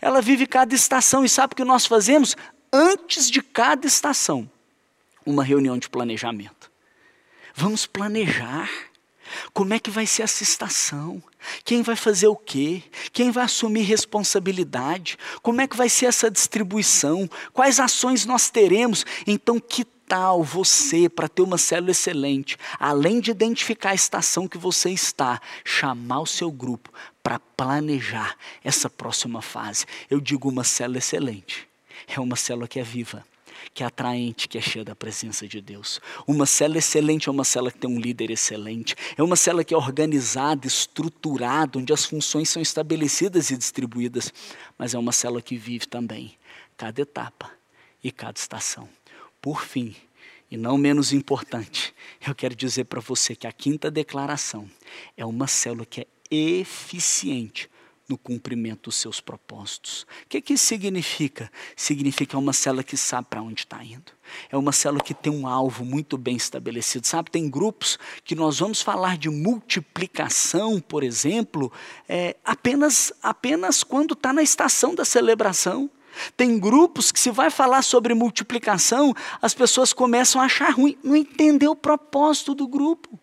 [0.00, 1.24] ela vive cada estação.
[1.24, 2.36] E sabe o que nós fazemos?
[2.72, 4.50] Antes de cada estação,
[5.24, 6.70] uma reunião de planejamento.
[7.54, 8.68] Vamos planejar.
[9.52, 11.22] Como é que vai ser essa estação?
[11.64, 12.82] Quem vai fazer o quê?
[13.12, 15.16] Quem vai assumir responsabilidade?
[15.42, 17.28] Como é que vai ser essa distribuição?
[17.52, 19.04] Quais ações nós teremos?
[19.26, 24.58] Então, que tal você, para ter uma célula excelente, além de identificar a estação que
[24.58, 26.92] você está, chamar o seu grupo
[27.24, 29.86] para planejar essa próxima fase?
[30.10, 31.66] Eu digo uma célula excelente.
[32.06, 33.24] É uma célula que é viva,
[33.72, 36.02] que é atraente, que é cheia da presença de Deus.
[36.26, 38.94] Uma célula excelente é uma célula que tem um líder excelente.
[39.16, 44.30] É uma célula que é organizada, estruturada, onde as funções são estabelecidas e distribuídas.
[44.76, 46.36] Mas é uma célula que vive também
[46.76, 47.50] cada etapa
[48.02, 48.86] e cada estação.
[49.40, 49.96] Por fim,
[50.50, 51.94] e não menos importante,
[52.26, 54.70] eu quero dizer para você que a quinta declaração
[55.16, 57.70] é uma célula que é eficiente
[58.08, 60.02] no cumprimento dos seus propósitos.
[60.24, 61.50] O que, que isso significa?
[61.74, 64.12] Significa uma célula que sabe para onde está indo.
[64.50, 67.06] É uma célula que tem um alvo muito bem estabelecido.
[67.06, 71.72] Sabe, tem grupos que nós vamos falar de multiplicação, por exemplo,
[72.08, 75.90] é, apenas, apenas quando está na estação da celebração.
[76.36, 81.16] Tem grupos que, se vai falar sobre multiplicação, as pessoas começam a achar ruim, não
[81.16, 83.18] entender o propósito do grupo.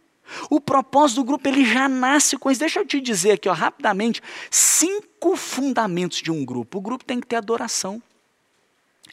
[0.49, 2.59] O propósito do grupo ele já nasce com isso.
[2.59, 6.77] Deixa eu te dizer aqui, ó, rapidamente, cinco fundamentos de um grupo.
[6.77, 8.01] O grupo tem que ter adoração.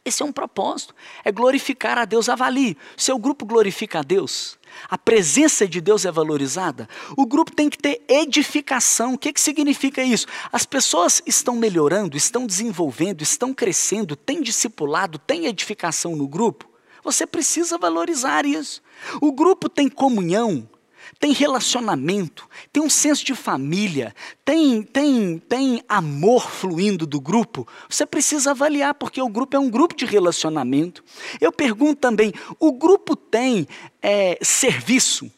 [0.05, 2.29] Esse é um propósito, é glorificar a Deus.
[2.29, 4.59] Avalie, seu grupo glorifica a Deus?
[4.89, 6.89] A presença de Deus é valorizada?
[7.17, 9.15] O grupo tem que ter edificação.
[9.15, 10.27] O que, que significa isso?
[10.53, 16.69] As pessoas estão melhorando, estão desenvolvendo, estão crescendo, têm discipulado, têm edificação no grupo?
[17.03, 18.83] Você precisa valorizar isso.
[19.21, 20.69] O grupo tem comunhão,
[21.19, 28.07] tem relacionamento, tem um senso de família, tem, tem, tem amor fluindo do grupo, você
[28.07, 31.05] precisa avaliar, porque o grupo é um grupo de relacionamento.
[31.41, 33.67] Eu pergunto também: o grupo tem
[34.03, 35.31] é, serviço?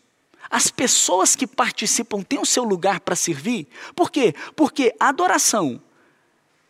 [0.50, 3.68] As pessoas que participam têm o seu lugar para servir?
[3.94, 4.35] Por quê?
[4.56, 5.80] Porque adoração,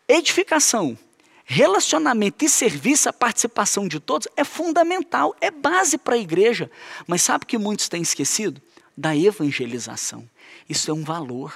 [0.07, 0.95] edificação,
[1.43, 6.69] relacionamento e serviço, a participação de todos é fundamental, é base para a igreja.
[7.07, 8.61] Mas sabe o que muitos têm esquecido?
[8.95, 10.29] Da evangelização.
[10.67, 11.53] Isso é um valor,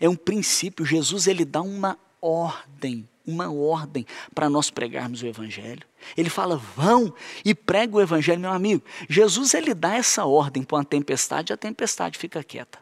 [0.00, 0.84] é um princípio.
[0.84, 5.82] Jesus ele dá uma ordem, uma ordem para nós pregarmos o evangelho.
[6.16, 7.12] Ele fala: "Vão
[7.44, 8.82] e prega o evangelho, meu amigo".
[9.08, 12.78] Jesus ele dá essa ordem para uma tempestade, a tempestade fica quieta.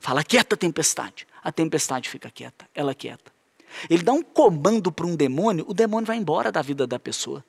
[0.00, 1.26] Fala: "Quieta, tempestade".
[1.42, 3.32] A tempestade fica quieta, ela quieta.
[3.88, 7.44] Ele dá um comando para um demônio, o demônio vai embora da vida da pessoa.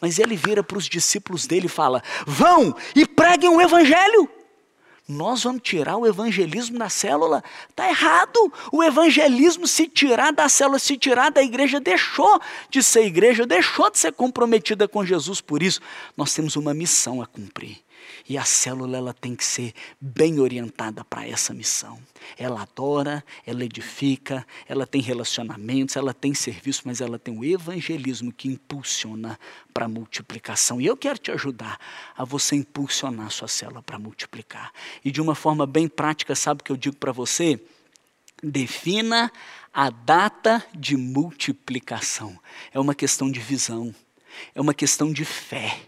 [0.00, 4.28] Mas ele vira para os discípulos dele e fala: "Vão e preguem o evangelho"
[5.10, 7.42] nós vamos tirar o evangelismo da célula.
[7.68, 8.52] Está errado.
[8.72, 13.90] O evangelismo, se tirar da célula, se tirar da igreja, deixou de ser igreja, deixou
[13.90, 15.40] de ser comprometida com Jesus.
[15.40, 15.80] Por isso,
[16.16, 17.78] nós temos uma missão a cumprir.
[18.28, 21.98] E a célula ela tem que ser bem orientada para essa missão.
[22.36, 28.32] Ela adora, ela edifica, ela tem relacionamentos, ela tem serviço, mas ela tem o evangelismo
[28.32, 29.38] que impulsiona
[29.72, 30.80] para a multiplicação.
[30.80, 31.78] E eu quero te ajudar
[32.16, 34.72] a você impulsionar a sua célula para multiplicar.
[35.04, 37.60] E de uma forma bem prática, sabe o que eu digo para você?
[38.42, 39.30] Defina
[39.72, 42.38] a data de multiplicação.
[42.72, 43.94] É uma questão de visão,
[44.54, 45.80] é uma questão de fé,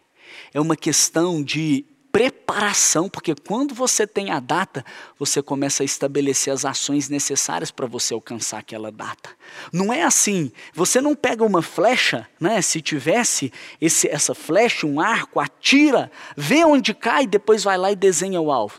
[0.53, 4.85] é uma questão de preparação, porque quando você tem a data,
[5.19, 9.31] você começa a estabelecer as ações necessárias para você alcançar aquela data.
[9.73, 12.61] Não é assim, você não pega uma flecha, né?
[12.61, 17.97] Se tivesse esse, essa flecha, um arco, atira, vê onde cai, depois vai lá e
[17.97, 18.79] desenha o alvo.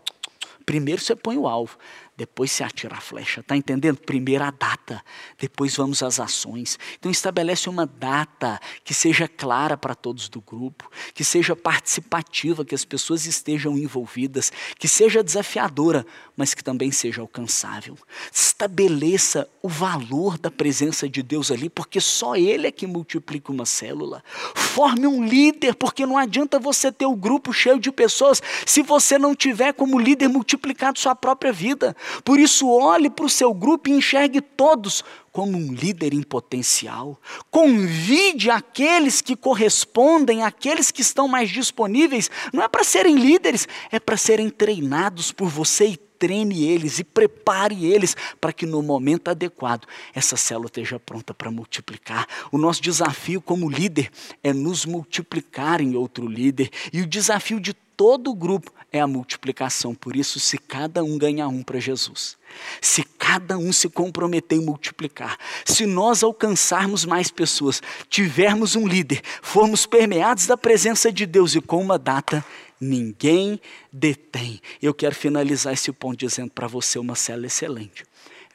[0.64, 1.78] Primeiro você põe o alvo
[2.24, 3.42] depois se atira a flecha.
[3.42, 3.98] Está entendendo?
[3.98, 5.04] Primeiro a data,
[5.38, 6.80] depois vamos às ações.
[6.98, 12.74] Então estabelece uma data que seja clara para todos do grupo, que seja participativa, que
[12.74, 16.06] as pessoas estejam envolvidas, que seja desafiadora,
[16.38, 17.98] mas que também seja alcançável.
[18.32, 23.66] Estabeleça o valor da presença de Deus ali, porque só Ele é que multiplica uma
[23.66, 24.24] célula.
[24.56, 28.82] Forme um líder, porque não adianta você ter o um grupo cheio de pessoas se
[28.82, 31.94] você não tiver como líder multiplicado sua própria vida.
[32.24, 37.20] Por isso, olhe para o seu grupo e enxergue todos como um líder em potencial.
[37.50, 42.30] Convide aqueles que correspondem, aqueles que estão mais disponíveis.
[42.54, 47.04] Não é para serem líderes, é para serem treinados por você e treine eles e
[47.04, 52.26] prepare eles para que no momento adequado essa célula esteja pronta para multiplicar.
[52.50, 54.10] O nosso desafio como líder
[54.42, 59.08] é nos multiplicar em outro líder e o desafio de todo o grupo é a
[59.08, 59.96] multiplicação.
[59.96, 62.38] Por isso, se cada um ganhar um para Jesus,
[62.82, 69.22] se cada um se comprometer em multiplicar, se nós alcançarmos mais pessoas, tivermos um líder,
[69.42, 72.46] formos permeados da presença de Deus e com uma data,
[72.80, 73.60] ninguém
[73.92, 74.62] detém.
[74.82, 78.06] Eu quero finalizar esse ponto dizendo para você uma célula excelente.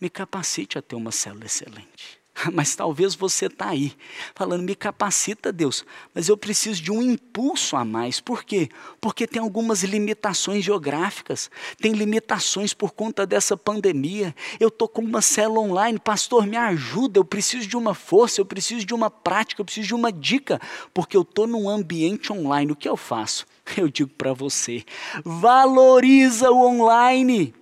[0.00, 2.15] me capacite a ter uma célula excelente.
[2.52, 3.92] Mas talvez você está aí,
[4.34, 8.20] falando, me capacita, Deus, mas eu preciso de um impulso a mais.
[8.20, 8.68] Por quê?
[9.00, 14.34] Porque tem algumas limitações geográficas, tem limitações por conta dessa pandemia.
[14.60, 18.46] Eu estou com uma célula online, pastor, me ajuda, eu preciso de uma força, eu
[18.46, 20.60] preciso de uma prática, eu preciso de uma dica,
[20.92, 22.72] porque eu estou num ambiente online.
[22.72, 23.46] O que eu faço?
[23.76, 24.84] Eu digo para você,
[25.24, 27.52] valoriza o online.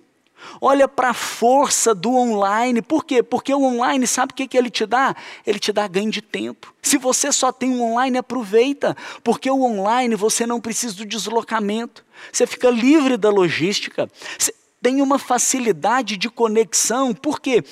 [0.61, 2.81] Olha para a força do online.
[2.81, 3.23] Por quê?
[3.23, 5.15] Porque o online, sabe o que, que ele te dá?
[5.45, 6.73] Ele te dá ganho de tempo.
[6.81, 8.95] Se você só tem um online, aproveita.
[9.23, 12.05] Porque o online você não precisa do deslocamento.
[12.31, 14.09] Você fica livre da logística.
[14.37, 17.13] Você tem uma facilidade de conexão.
[17.13, 17.63] Por quê?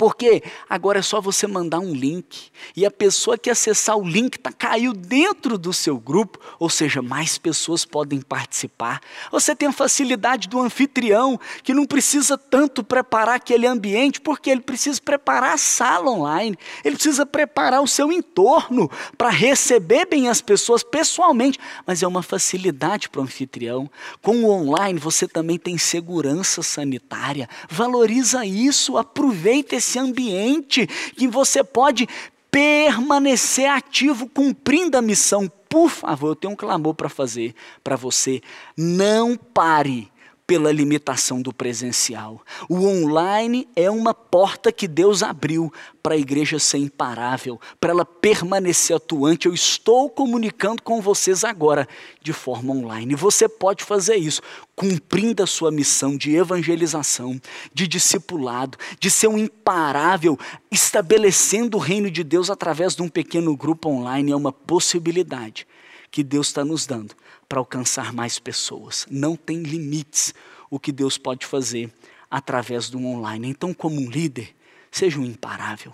[0.00, 4.38] Porque agora é só você mandar um link e a pessoa que acessar o link
[4.38, 9.02] tá, caiu dentro do seu grupo, ou seja, mais pessoas podem participar.
[9.30, 14.62] Você tem a facilidade do anfitrião que não precisa tanto preparar aquele ambiente, porque ele
[14.62, 20.40] precisa preparar a sala online, ele precisa preparar o seu entorno para receber bem as
[20.40, 23.90] pessoas pessoalmente, mas é uma facilidade para o anfitrião.
[24.22, 27.46] Com o online você também tem segurança sanitária.
[27.68, 32.08] Valoriza isso, aproveita esse esse ambiente que você pode
[32.50, 35.50] permanecer ativo cumprindo a missão.
[35.68, 38.40] Por favor, eu tenho um clamor para fazer para você.
[38.76, 40.09] Não pare
[40.50, 42.44] pela limitação do presencial.
[42.68, 48.04] O online é uma porta que Deus abriu para a igreja ser imparável, para ela
[48.04, 49.46] permanecer atuante.
[49.46, 51.86] Eu estou comunicando com vocês agora
[52.20, 53.14] de forma online.
[53.14, 54.42] Você pode fazer isso
[54.74, 57.40] cumprindo a sua missão de evangelização,
[57.72, 60.36] de discipulado, de ser um imparável,
[60.68, 64.32] estabelecendo o reino de Deus através de um pequeno grupo online.
[64.32, 65.64] É uma possibilidade
[66.10, 67.14] que Deus está nos dando
[67.50, 69.08] para alcançar mais pessoas.
[69.10, 70.32] Não tem limites
[70.70, 71.92] o que Deus pode fazer
[72.30, 73.48] através do online.
[73.48, 74.54] Então, como um líder,
[74.88, 75.92] seja um imparável.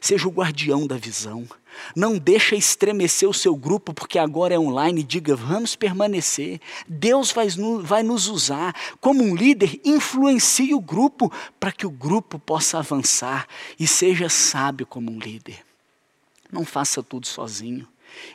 [0.00, 1.46] Seja o guardião da visão.
[1.94, 5.02] Não deixa estremecer o seu grupo porque agora é online.
[5.02, 6.58] Diga, vamos permanecer.
[6.88, 7.48] Deus vai,
[7.82, 8.74] vai nos usar.
[8.98, 13.46] Como um líder, influencie o grupo para que o grupo possa avançar.
[13.78, 15.58] E seja sábio como um líder.
[16.50, 17.86] Não faça tudo sozinho.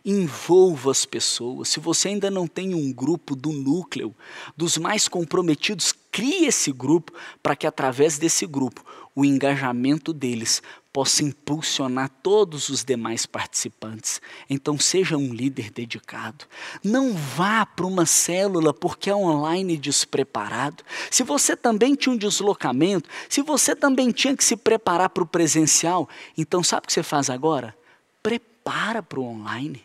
[0.05, 1.69] Envolva as pessoas.
[1.69, 4.15] Se você ainda não tem um grupo do núcleo,
[4.55, 8.83] dos mais comprometidos, crie esse grupo para que através desse grupo
[9.15, 14.21] o engajamento deles possa impulsionar todos os demais participantes.
[14.47, 16.45] Então seja um líder dedicado.
[16.83, 20.83] Não vá para uma célula porque é online despreparado.
[21.09, 25.27] Se você também tinha um deslocamento, se você também tinha que se preparar para o
[25.27, 26.07] presencial,
[26.37, 27.75] então sabe o que você faz agora?
[28.23, 29.83] prepara para o online.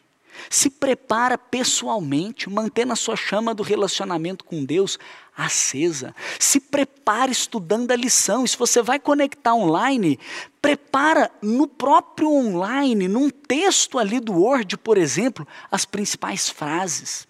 [0.48, 4.98] Se prepara pessoalmente, mantendo a sua chama do relacionamento com Deus
[5.36, 6.14] acesa.
[6.38, 8.44] Se prepara estudando a lição.
[8.44, 10.18] E se você vai conectar online,
[10.60, 17.26] prepara no próprio online, num texto ali do Word, por exemplo, as principais frases,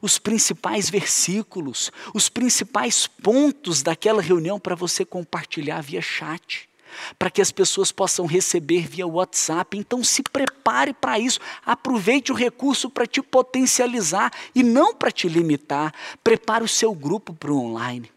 [0.00, 6.69] os principais versículos, os principais pontos daquela reunião para você compartilhar via chat
[7.18, 9.76] para que as pessoas possam receber via WhatsApp.
[9.76, 15.28] Então se prepare para isso, aproveite o recurso para te potencializar e não para te
[15.28, 15.94] limitar.
[16.22, 18.10] Prepare o seu grupo para o online.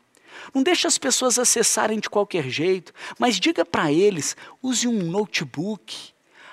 [0.53, 6.11] Não deixe as pessoas acessarem de qualquer jeito, mas diga para eles: use um notebook,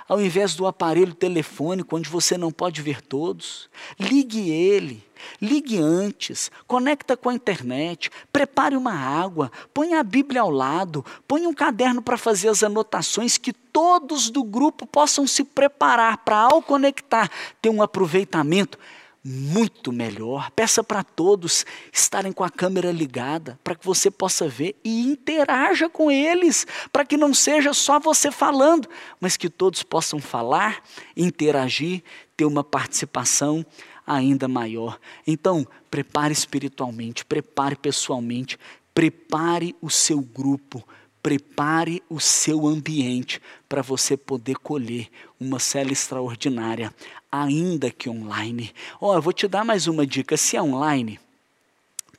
[0.09, 3.69] ao invés do aparelho telefônico onde você não pode ver todos.
[3.99, 5.03] Ligue ele
[5.41, 11.49] Ligue antes, conecta com a internet, prepare uma água, ponha a Bíblia ao lado, ponha
[11.49, 16.63] um caderno para fazer as anotações que todos do grupo possam se preparar para ao
[16.63, 17.31] conectar
[17.61, 18.79] ter um aproveitamento
[19.23, 20.51] muito melhor.
[20.51, 25.89] Peça para todos estarem com a câmera ligada, para que você possa ver e interaja
[25.89, 28.89] com eles, para que não seja só você falando,
[29.21, 30.83] mas que todos possam falar,
[31.17, 32.03] interagir,
[32.37, 33.65] ter uma participação
[34.11, 34.99] ainda maior.
[35.25, 38.59] Então, prepare espiritualmente, prepare pessoalmente,
[38.93, 40.87] prepare o seu grupo,
[41.23, 46.93] prepare o seu ambiente para você poder colher uma cela extraordinária,
[47.31, 48.73] ainda que online.
[49.01, 51.21] Ó, oh, eu vou te dar mais uma dica: se é online,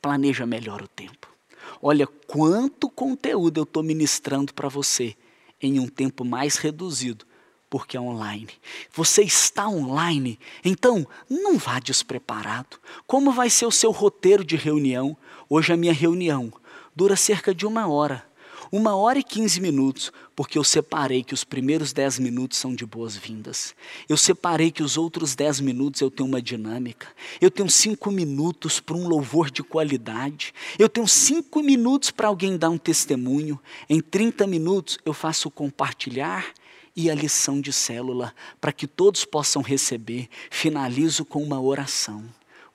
[0.00, 1.28] planeja melhor o tempo.
[1.82, 5.14] Olha quanto conteúdo eu estou ministrando para você
[5.60, 7.26] em um tempo mais reduzido
[7.72, 8.50] porque é online.
[8.92, 12.76] Você está online, então não vá despreparado.
[13.06, 15.16] Como vai ser o seu roteiro de reunião?
[15.48, 16.52] Hoje a minha reunião
[16.94, 18.26] dura cerca de uma hora.
[18.70, 22.84] Uma hora e quinze minutos, porque eu separei que os primeiros dez minutos são de
[22.84, 23.74] boas-vindas.
[24.06, 27.08] Eu separei que os outros dez minutos eu tenho uma dinâmica.
[27.40, 30.52] Eu tenho cinco minutos para um louvor de qualidade.
[30.78, 33.58] Eu tenho cinco minutos para alguém dar um testemunho.
[33.88, 36.52] Em 30 minutos eu faço compartilhar
[36.94, 40.28] e a lição de célula, para que todos possam receber.
[40.50, 42.24] Finalizo com uma oração,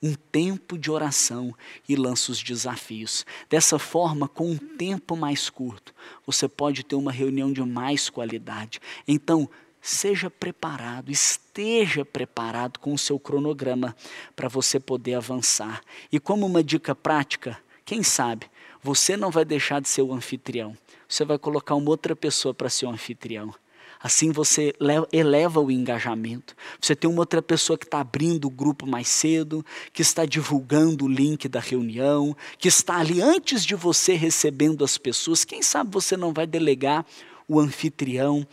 [0.02, 1.54] um tempo de oração
[1.88, 3.24] e lanço os desafios.
[3.48, 5.94] Dessa forma, com um tempo mais curto,
[6.26, 8.80] você pode ter uma reunião de mais qualidade.
[9.06, 9.48] Então,
[9.80, 13.96] seja preparado, esteja preparado com o seu cronograma
[14.34, 15.80] para você poder avançar.
[16.10, 18.46] E como uma dica prática, quem sabe,
[18.82, 20.76] você não vai deixar de ser o anfitrião.
[21.08, 23.54] Você vai colocar uma outra pessoa para ser o anfitrião.
[24.00, 24.72] Assim você
[25.12, 26.54] eleva o engajamento.
[26.80, 31.04] Você tem uma outra pessoa que está abrindo o grupo mais cedo, que está divulgando
[31.04, 35.44] o link da reunião, que está ali antes de você recebendo as pessoas.
[35.44, 37.04] Quem sabe você não vai delegar
[37.48, 38.46] o anfitrião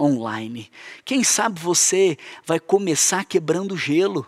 [0.00, 0.70] online.
[1.04, 2.16] Quem sabe você
[2.46, 4.26] vai começar quebrando gelo.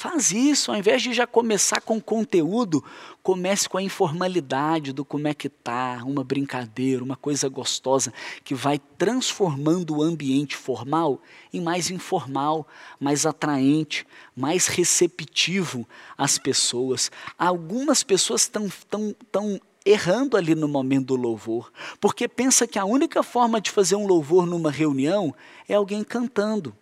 [0.00, 2.82] Faz isso, ao invés de já começar com conteúdo,
[3.22, 8.10] comece com a informalidade do como é que tá, uma brincadeira, uma coisa gostosa
[8.42, 11.20] que vai transformando o ambiente formal
[11.52, 12.66] em mais informal,
[12.98, 15.86] mais atraente, mais receptivo
[16.16, 17.10] às pessoas.
[17.36, 21.70] Algumas pessoas estão tão, tão errando ali no momento do louvor,
[22.00, 25.34] porque pensa que a única forma de fazer um louvor numa reunião
[25.68, 26.74] é alguém cantando,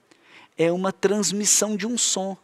[0.57, 2.37] é uma transmissão de um som.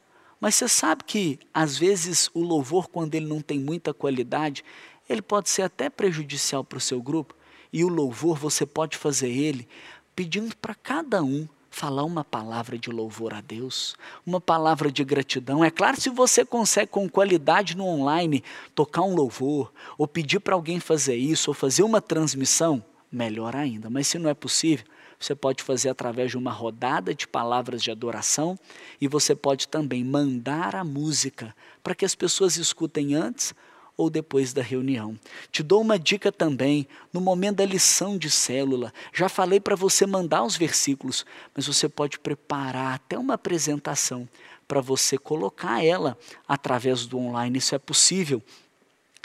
[0.45, 4.63] Mas você sabe que, às vezes, o louvor, quando ele não tem muita qualidade,
[5.09, 7.35] ele pode ser até prejudicial para o seu grupo.
[7.73, 9.67] E o louvor, você pode fazer ele
[10.15, 15.65] pedindo para cada um falar uma palavra de louvor a Deus, uma palavra de gratidão.
[15.65, 20.55] É claro, se você consegue com qualidade no online tocar um louvor, ou pedir para
[20.55, 23.89] alguém fazer isso, ou fazer uma transmissão, melhor ainda.
[23.89, 24.85] Mas se não é possível,
[25.25, 28.59] você pode fazer através de uma rodada de palavras de adoração
[29.01, 33.55] e você pode também mandar a música para que as pessoas escutem antes
[33.97, 35.18] ou depois da reunião.
[35.51, 38.93] Te dou uma dica também, no momento da lição de célula.
[39.12, 44.29] Já falei para você mandar os versículos, mas você pode preparar até uma apresentação
[44.66, 47.59] para você colocar ela através do online.
[47.59, 48.43] Isso é possível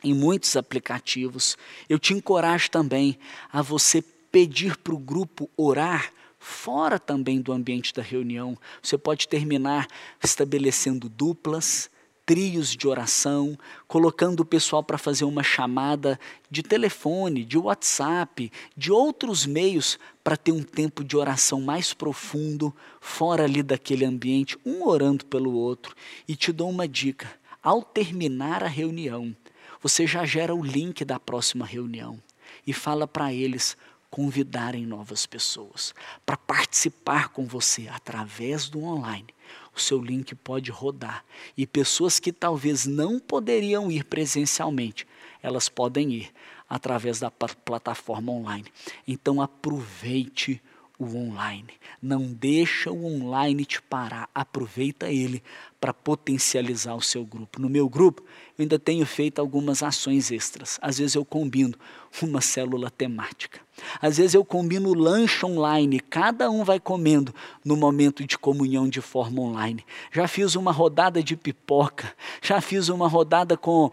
[0.04, 1.58] em muitos aplicativos.
[1.90, 3.18] Eu te encorajo também
[3.52, 8.58] a você pedir para o grupo orar fora também do ambiente da reunião.
[8.82, 9.88] Você pode terminar
[10.24, 11.90] estabelecendo duplas,
[12.26, 13.58] trios de oração,
[13.88, 16.20] colocando o pessoal para fazer uma chamada
[16.50, 22.72] de telefone, de WhatsApp, de outros meios para ter um tempo de oração mais profundo,
[23.02, 25.96] fora ali daquele ambiente, um orando pelo outro.
[26.28, 27.28] E te dou uma dica:
[27.64, 29.36] ao terminar a reunião,
[29.82, 32.22] você já gera o link da próxima reunião
[32.68, 33.76] e fala para eles
[34.10, 35.94] convidarem novas pessoas
[36.26, 39.34] para participar com você através do online
[39.76, 41.24] o seu link pode rodar.
[41.58, 45.08] E pessoas que talvez não poderiam ir presencialmente,
[45.42, 46.32] elas podem ir
[46.70, 48.66] através da plataforma online.
[49.08, 50.62] Então aproveite
[51.00, 51.74] o online.
[52.02, 54.30] Não deixa o online te parar.
[54.36, 55.42] Aproveita ele
[55.80, 57.62] para potencializar o seu grupo.
[57.62, 58.22] No meu grupo,
[58.58, 60.78] eu ainda tenho feito algumas ações extras.
[60.82, 61.76] Às vezes eu combino
[62.22, 63.60] uma célula temática.
[64.02, 67.34] Às vezes eu combino lanche online, cada um vai comendo
[67.64, 69.86] no momento de comunhão de forma online.
[70.12, 73.92] Já fiz uma rodada de pipoca, já fiz uma rodada com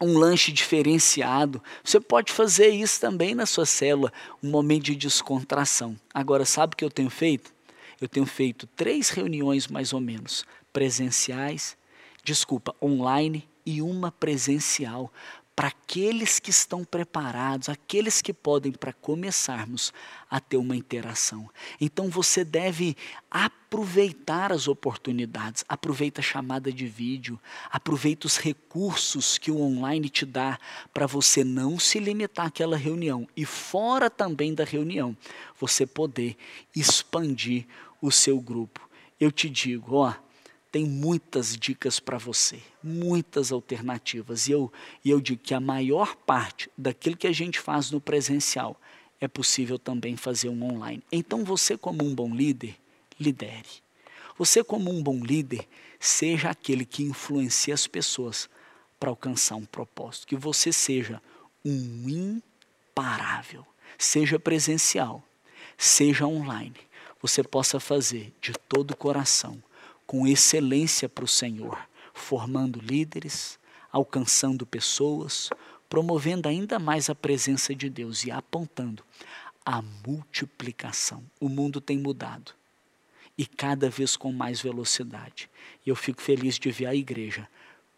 [0.00, 1.62] um lanche diferenciado.
[1.82, 4.12] Você pode fazer isso também na sua célula,
[4.42, 5.96] um momento de descontração.
[6.12, 7.52] Agora, sabe o que eu tenho feito?
[8.00, 11.76] Eu tenho feito três reuniões mais ou menos, presenciais,
[12.24, 15.10] desculpa, online e uma presencial,
[15.54, 19.92] para aqueles que estão preparados, aqueles que podem para começarmos
[20.28, 21.48] a ter uma interação.
[21.80, 22.96] Então você deve
[23.30, 27.38] aproveitar as oportunidades, aproveita a chamada de vídeo,
[27.70, 30.58] aproveita os recursos que o online te dá
[30.92, 35.16] para você não se limitar àquela reunião e fora também da reunião,
[35.58, 36.36] você poder
[36.74, 37.66] expandir
[38.02, 38.80] o seu grupo.
[39.20, 40.14] Eu te digo, ó,
[40.74, 44.48] tem muitas dicas para você, muitas alternativas.
[44.48, 44.72] E eu,
[45.04, 48.76] e eu digo que a maior parte daquilo que a gente faz no presencial
[49.20, 51.00] é possível também fazer um online.
[51.12, 52.74] Então você, como um bom líder,
[53.20, 53.68] lidere.
[54.36, 55.64] Você, como um bom líder,
[56.00, 58.50] seja aquele que influencia as pessoas
[58.98, 60.26] para alcançar um propósito.
[60.26, 61.22] Que você seja
[61.64, 62.40] um
[62.96, 63.64] imparável,
[63.96, 65.22] seja presencial,
[65.78, 66.74] seja online.
[67.22, 69.62] Você possa fazer de todo o coração
[70.06, 71.78] com excelência para o Senhor,
[72.12, 73.58] formando líderes,
[73.90, 75.50] alcançando pessoas,
[75.88, 79.04] promovendo ainda mais a presença de Deus e apontando
[79.64, 81.24] a multiplicação.
[81.40, 82.52] O mundo tem mudado
[83.36, 85.50] e cada vez com mais velocidade.
[85.84, 87.48] E eu fico feliz de ver a igreja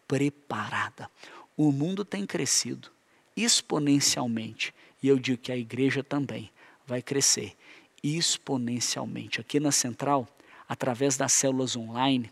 [0.07, 1.09] preparada.
[1.55, 2.89] O mundo tem crescido
[3.35, 6.49] exponencialmente e eu digo que a igreja também
[6.85, 7.55] vai crescer
[8.03, 9.41] exponencialmente.
[9.41, 10.27] Aqui na Central,
[10.67, 12.31] através das células online,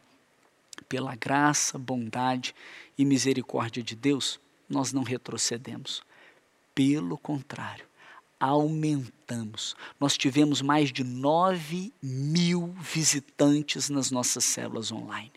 [0.89, 2.53] pela graça, bondade
[2.97, 6.03] e misericórdia de Deus, nós não retrocedemos.
[6.73, 7.85] Pelo contrário,
[8.39, 9.75] aumentamos.
[9.99, 15.31] Nós tivemos mais de 9 mil visitantes nas nossas células online.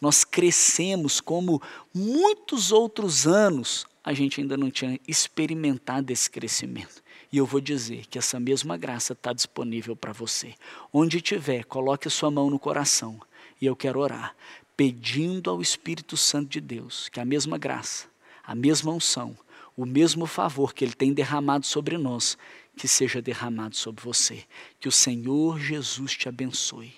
[0.00, 1.62] Nós crescemos como
[1.94, 7.02] muitos outros anos a gente ainda não tinha experimentado esse crescimento.
[7.32, 10.54] E eu vou dizer que essa mesma graça está disponível para você.
[10.92, 13.20] Onde estiver, coloque a sua mão no coração.
[13.60, 14.36] E eu quero orar,
[14.76, 18.06] pedindo ao Espírito Santo de Deus que a mesma graça,
[18.44, 19.36] a mesma unção,
[19.76, 22.36] o mesmo favor que Ele tem derramado sobre nós,
[22.76, 24.44] que seja derramado sobre você.
[24.80, 26.92] Que o Senhor Jesus te abençoe,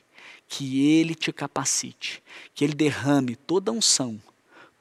[0.48, 2.22] que Ele te capacite,
[2.54, 4.20] que Ele derrame toda a unção,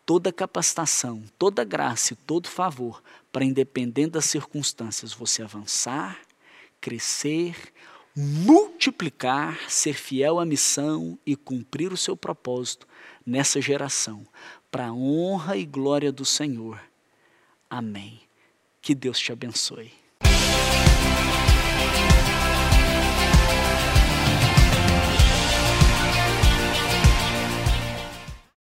[0.05, 3.01] toda capacitação, toda graça e todo favor
[3.31, 6.19] para, independente das circunstâncias, você avançar,
[6.79, 7.55] crescer,
[8.15, 12.87] multiplicar, ser fiel à missão e cumprir o seu propósito
[13.25, 14.25] nessa geração,
[14.69, 16.79] para a honra e glória do Senhor.
[17.69, 18.21] Amém.
[18.81, 20.02] Que Deus te abençoe.